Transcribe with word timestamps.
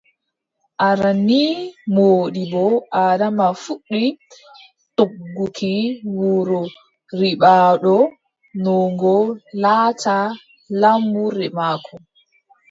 Aran 0.89 1.17
nii 1.27 1.51
Moodibbo 1.93 2.63
Adama 3.03 3.47
fuɗɗi 3.63 4.01
togguki 4.95 5.73
wuro 6.15 6.61
Ribaaɗo 7.19 7.95
no 8.63 8.73
ngo 8.91 9.15
laata 9.61 10.15
laamurde 10.81 11.45
maako. 11.57 11.95